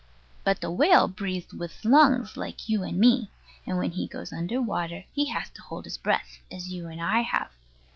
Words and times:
But 0.43 0.61
the 0.61 0.71
whale 0.71 1.07
breathes 1.07 1.53
with 1.53 1.85
lungs 1.85 2.35
like 2.35 2.67
you 2.67 2.81
and 2.81 2.97
me; 2.97 3.29
and 3.67 3.77
when 3.77 3.91
he 3.91 4.07
goes 4.07 4.33
under 4.33 4.59
water 4.59 5.05
he 5.13 5.25
has 5.29 5.51
to 5.51 5.61
hold 5.61 5.85
his 5.85 5.99
breath, 5.99 6.39
as 6.51 6.69
you 6.73 6.87
and 6.87 6.99
I 6.99 7.21
have. 7.21 7.51